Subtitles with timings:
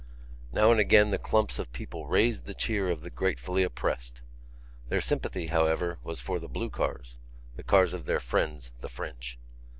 [0.51, 4.23] Now and again the clumps of people raised the cheer of the gratefully oppressed.
[4.89, 9.37] Their sympathy, however, was for the blue cars—the cars of their friends, the French.